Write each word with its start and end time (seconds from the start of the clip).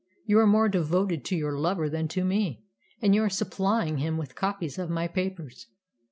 You 0.25 0.39
are 0.39 0.47
more 0.47 0.67
devoted 0.67 1.23
to 1.25 1.35
your 1.35 1.51
lover 1.59 1.87
than 1.87 2.07
to 2.07 2.25
me, 2.25 2.65
and 3.03 3.13
you 3.13 3.21
are 3.21 3.29
supplying 3.29 3.99
him 3.99 4.17
with 4.17 4.33
copies 4.33 4.79
of 4.79 4.89
my 4.89 5.07
papers." 5.07 5.67